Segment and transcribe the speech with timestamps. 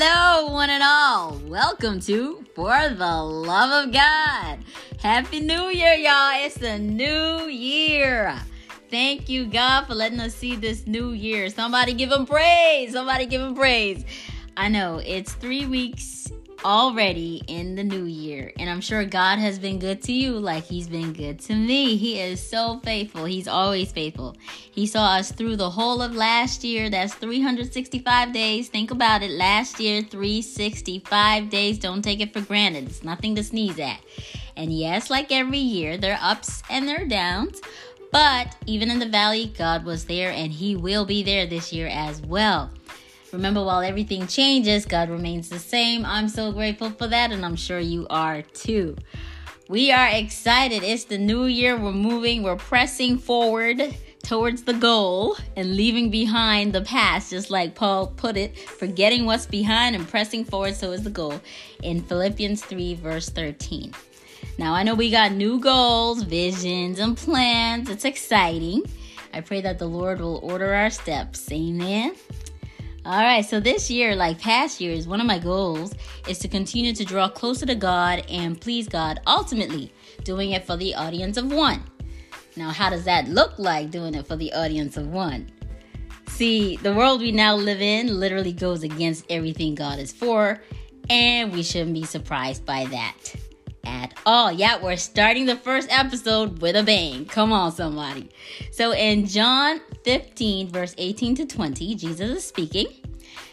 [0.00, 1.40] Hello, one and all.
[1.48, 4.60] Welcome to For the Love of God.
[5.00, 6.44] Happy New Year, y'all.
[6.44, 8.38] It's the new year.
[8.92, 11.50] Thank you, God, for letting us see this new year.
[11.50, 12.92] Somebody give him praise.
[12.92, 14.04] Somebody give him praise.
[14.56, 16.30] I know it's three weeks
[16.64, 18.52] already in the new year.
[18.58, 21.96] And I'm sure God has been good to you like He's been good to me.
[21.96, 23.24] He is so faithful.
[23.24, 24.36] He's always faithful.
[24.70, 26.90] He saw us through the whole of last year.
[26.90, 28.68] That's 365 days.
[28.68, 29.30] Think about it.
[29.30, 31.78] Last year, 365 days.
[31.78, 32.88] Don't take it for granted.
[32.88, 34.00] It's nothing to sneeze at.
[34.56, 37.60] And yes, like every year, there are ups and there are downs.
[38.10, 41.88] But even in the valley, God was there and He will be there this year
[41.88, 42.70] as well.
[43.32, 46.04] Remember, while everything changes, God remains the same.
[46.06, 48.96] I'm so grateful for that, and I'm sure you are too.
[49.68, 50.82] We are excited.
[50.82, 51.76] It's the new year.
[51.76, 57.74] We're moving, we're pressing forward towards the goal and leaving behind the past, just like
[57.74, 61.40] Paul put it, forgetting what's behind and pressing forward so is the goal
[61.82, 63.92] in Philippians 3, verse 13.
[64.56, 67.90] Now, I know we got new goals, visions, and plans.
[67.90, 68.84] It's exciting.
[69.32, 71.50] I pray that the Lord will order our steps.
[71.52, 72.14] Amen.
[73.04, 75.94] All right, so this year, like past years, one of my goals
[76.26, 79.92] is to continue to draw closer to God and please God, ultimately
[80.24, 81.82] doing it for the audience of one.
[82.56, 85.50] Now, how does that look like doing it for the audience of one?
[86.26, 90.60] See, the world we now live in literally goes against everything God is for,
[91.08, 93.14] and we shouldn't be surprised by that
[93.88, 94.52] at all.
[94.52, 97.24] Yeah, we're starting the first episode with a bang.
[97.24, 98.30] Come on, somebody.
[98.70, 102.86] So in John 15, verse 18 to 20, Jesus is speaking,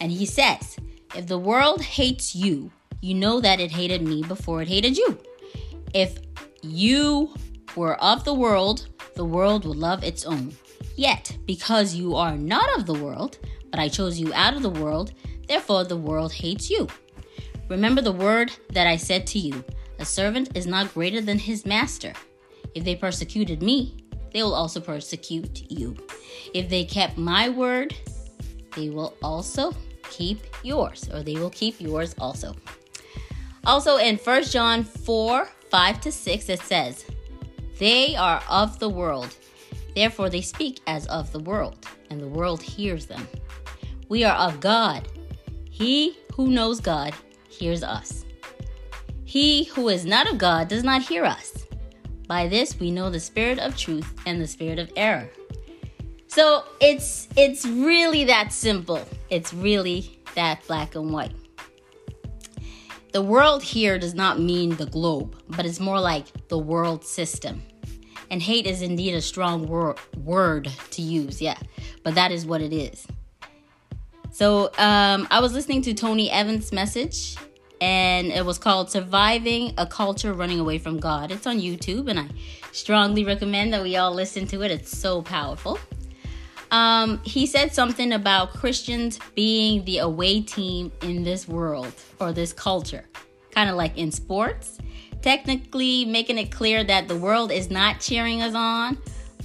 [0.00, 0.76] and he says,
[1.16, 2.70] If the world hates you,
[3.00, 5.18] you know that it hated me before it hated you.
[5.94, 6.18] If
[6.62, 7.34] you
[7.74, 10.54] were of the world, the world would love its own.
[10.96, 13.38] Yet, because you are not of the world,
[13.70, 15.12] but I chose you out of the world,
[15.48, 16.86] therefore the world hates you.
[17.68, 19.64] Remember the word that I said to you
[20.00, 22.12] a servant is not greater than his master.
[22.74, 25.96] If they persecuted me, they will also persecute you.
[26.54, 27.94] If they kept my word,
[28.74, 29.74] they will also
[30.10, 32.56] keep yours, or they will keep yours also.
[33.64, 37.04] Also in 1 John 4 5 to 6, it says,
[37.78, 39.36] They are of the world,
[39.94, 43.28] therefore they speak as of the world, and the world hears them.
[44.08, 45.08] We are of God.
[45.70, 47.14] He who knows God
[47.48, 48.24] hears us.
[49.30, 51.64] He who is not of God does not hear us.
[52.26, 55.30] By this we know the spirit of truth and the spirit of error.
[56.26, 59.06] So it's it's really that simple.
[59.28, 61.30] It's really that black and white.
[63.12, 67.62] The world here does not mean the globe, but it's more like the world system.
[68.32, 71.58] And hate is indeed a strong wor- word to use, yeah,
[72.02, 73.06] but that is what it is.
[74.32, 77.36] So um, I was listening to Tony Evans' message
[77.80, 81.30] and it was called Surviving a Culture Running Away from God.
[81.30, 82.28] It's on YouTube, and I
[82.72, 84.70] strongly recommend that we all listen to it.
[84.70, 85.78] It's so powerful.
[86.70, 92.52] Um, he said something about Christians being the away team in this world or this
[92.52, 93.04] culture,
[93.50, 94.78] kind of like in sports.
[95.22, 98.98] Technically, making it clear that the world is not cheering us on,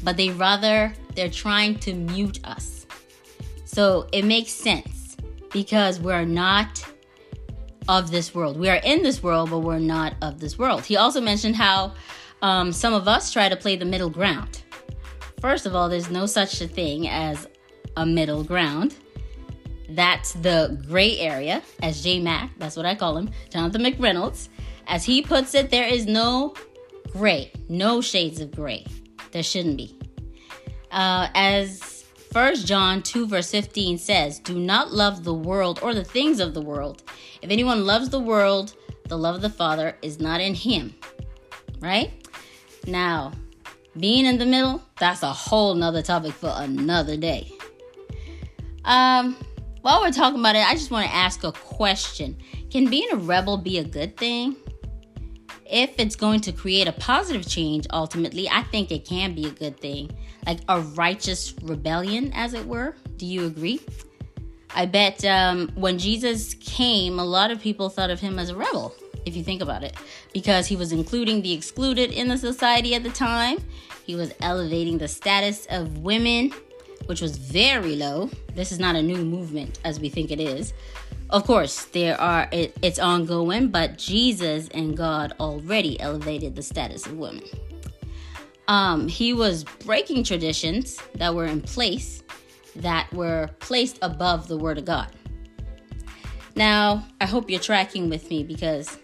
[0.04, 2.86] but they rather they're trying to mute us.
[3.66, 5.18] So it makes sense
[5.52, 6.86] because we're not
[7.88, 8.58] of this world.
[8.60, 10.86] We are in this world, but we're not of this world.
[10.86, 11.94] He also mentioned how
[12.42, 14.64] um, some of us try to play the middle ground.
[15.40, 17.48] First of all, there's no such a thing as
[17.98, 18.96] a middle ground.
[19.90, 24.50] That's the gray area, as J Mac, that's what I call him, Jonathan McReynolds.
[24.88, 26.56] As he puts it, there is no
[27.12, 28.86] gray, no shades of gray.
[29.32, 29.98] There shouldn't be.
[30.92, 36.04] Uh, as 1 John 2, verse 15 says, Do not love the world or the
[36.04, 37.04] things of the world.
[37.46, 38.74] If anyone loves the world,
[39.08, 40.96] the love of the Father is not in him.
[41.80, 42.28] Right?
[42.88, 43.34] Now,
[44.00, 47.52] being in the middle, that's a whole nother topic for another day.
[48.84, 49.38] Um,
[49.82, 52.36] while we're talking about it, I just want to ask a question.
[52.72, 54.56] Can being a rebel be a good thing?
[55.70, 59.52] If it's going to create a positive change, ultimately, I think it can be a
[59.52, 60.18] good thing
[60.48, 62.96] like a righteous rebellion, as it were.
[63.18, 63.82] Do you agree?
[64.76, 68.56] I bet um, when Jesus came, a lot of people thought of him as a
[68.56, 68.94] rebel,
[69.26, 69.96] if you think about it,
[70.34, 73.58] because he was including the excluded in the society at the time.
[74.06, 76.52] He was elevating the status of women,
[77.06, 78.30] which was very low.
[78.54, 80.74] This is not a new movement as we think it is.
[81.32, 87.08] Of course, there are it, it's ongoing, but Jesus and God already elevated the status
[87.08, 87.42] of women
[88.68, 92.24] um, he was breaking traditions that were in place
[92.76, 95.12] that were placed above the Word of God.
[96.56, 98.98] Now, I hope you're tracking with me because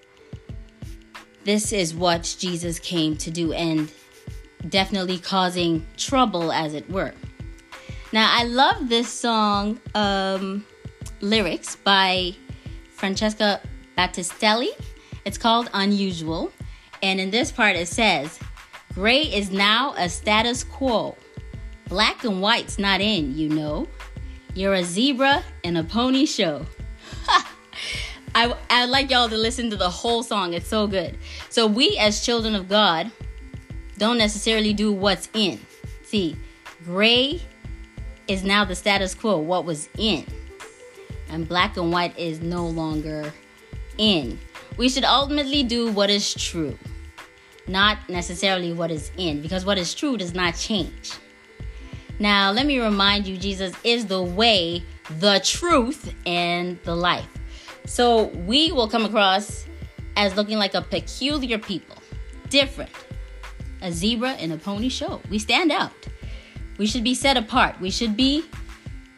[1.43, 3.91] this is what Jesus came to do and
[4.69, 7.13] definitely causing trouble, as it were.
[8.13, 10.65] Now, I love this song um,
[11.21, 12.35] lyrics by
[12.93, 13.61] Francesca
[13.97, 14.69] Battistelli.
[15.25, 16.51] It's called Unusual.
[17.03, 18.39] And in this part, it says,
[18.93, 21.15] Gray is now a status quo.
[21.91, 23.85] Black and white's not in, you know.
[24.53, 26.65] You're a zebra in a pony show.
[28.33, 30.53] I, I'd like y'all to listen to the whole song.
[30.53, 31.17] It's so good.
[31.49, 33.11] So, we as children of God
[33.97, 35.59] don't necessarily do what's in.
[36.03, 36.37] See,
[36.85, 37.41] gray
[38.29, 40.25] is now the status quo, what was in.
[41.27, 43.33] And black and white is no longer
[43.97, 44.39] in.
[44.77, 46.79] We should ultimately do what is true,
[47.67, 51.11] not necessarily what is in, because what is true does not change.
[52.21, 54.83] Now, let me remind you Jesus is the way,
[55.17, 57.27] the truth, and the life.
[57.87, 59.65] So we will come across
[60.15, 61.95] as looking like a peculiar people,
[62.49, 62.91] different,
[63.81, 65.19] a zebra in a pony show.
[65.31, 65.93] We stand out.
[66.77, 67.81] We should be set apart.
[67.81, 68.45] We should be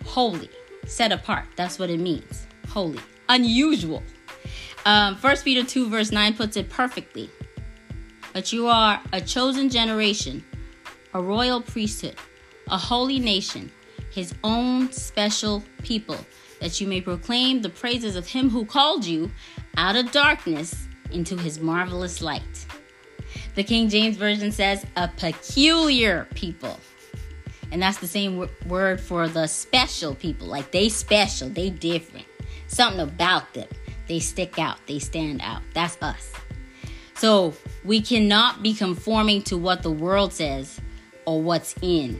[0.05, 0.49] holy,
[0.85, 1.47] set apart.
[1.57, 2.47] That's what it means.
[2.69, 4.01] Holy, unusual.
[4.85, 7.29] Um, 1 Peter 2, verse 9 puts it perfectly.
[8.31, 10.45] But you are a chosen generation,
[11.13, 12.15] a royal priesthood,
[12.69, 13.71] a holy nation,
[14.11, 16.17] his own special people
[16.59, 19.29] that you may proclaim the praises of him who called you
[19.75, 22.65] out of darkness into his marvelous light.
[23.55, 26.79] The King James Version says, a peculiar people.
[27.71, 30.47] And that's the same w- word for the special people.
[30.47, 32.25] Like they special, they different.
[32.67, 33.67] Something about them.
[34.07, 35.61] They stick out, they stand out.
[35.73, 36.31] That's us.
[37.15, 40.79] So we cannot be conforming to what the world says
[41.25, 42.19] or what's in.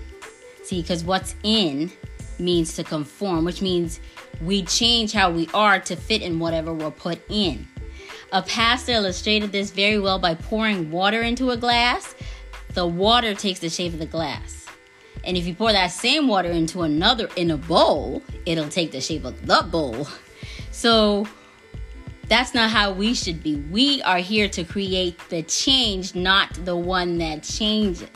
[0.63, 1.91] See, because what's in
[2.39, 3.99] means to conform, which means
[4.41, 7.67] we change how we are to fit in whatever we're put in.
[8.31, 12.15] A pastor illustrated this very well by pouring water into a glass.
[12.73, 14.65] The water takes the shape of the glass.
[15.23, 18.99] And if you pour that same water into another in a bowl, it'll take the
[19.01, 20.07] shape of the bowl.
[20.71, 21.27] So
[22.27, 23.57] that's not how we should be.
[23.57, 28.09] We are here to create the change, not the one that changes.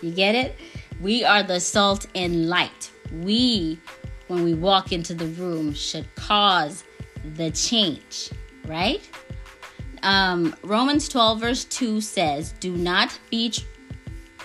[0.00, 0.56] You get it?
[1.02, 2.92] We are the salt and light.
[3.20, 3.80] We
[4.28, 6.84] when we walk into the room should cause
[7.34, 8.30] the change,
[8.66, 9.00] right?
[10.04, 13.52] Um, Romans 12, verse 2 says, Do not be,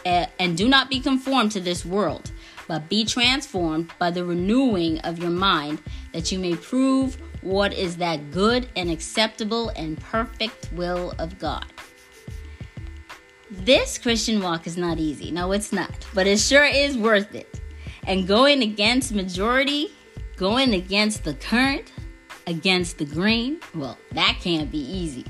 [0.06, 2.32] uh, and do not be conformed to this world,
[2.68, 5.80] but be transformed by the renewing of your mind,
[6.12, 11.66] that you may prove what is that good and acceptable and perfect will of God.
[13.50, 15.32] This Christian walk is not easy.
[15.32, 17.62] No, it's not, but it sure is worth it
[18.08, 19.92] and going against majority,
[20.38, 21.92] going against the current,
[22.48, 25.26] against the grain, well, that can't be easy.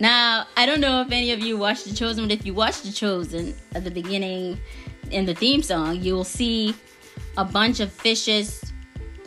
[0.00, 2.82] Now, I don't know if any of you watched The Chosen, but if you watched
[2.82, 4.58] The Chosen at the beginning
[5.10, 6.74] in the theme song, you will see
[7.36, 8.72] a bunch of fishes,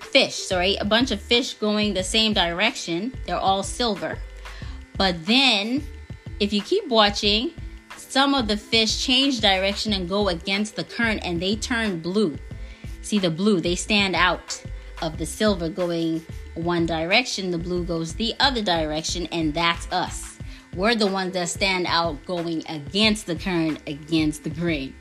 [0.01, 3.13] fish, sorry, a bunch of fish going the same direction.
[3.25, 4.17] They're all silver.
[4.97, 5.83] But then,
[6.39, 7.53] if you keep watching,
[8.15, 12.33] some of the fish change direction and go against the current and they turn blue.
[13.01, 14.63] See the blue, they stand out
[15.01, 20.37] of the silver going one direction, the blue goes the other direction, and that's us.
[20.73, 24.95] We're the ones that stand out going against the current, against the grain.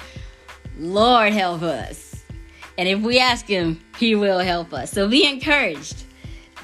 [0.77, 2.25] Lord help us.
[2.77, 4.91] And if we ask Him, He will help us.
[4.91, 6.03] So be encouraged.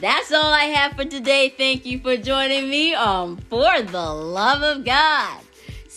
[0.01, 1.55] That's all I have for today.
[1.57, 5.43] Thank you for joining me on For the Love of God.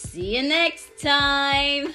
[0.05, 1.93] See you next time.